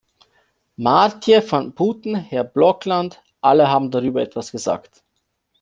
Maartje 0.77 1.41
van 1.43 1.73
Putten, 1.73 2.15
Herr 2.29 2.43
Blokland, 2.45 3.21
alle 3.39 3.67
haben 3.69 3.91
darüber 3.91 4.19
etwas 4.23 4.49
gesagt. 4.51 5.03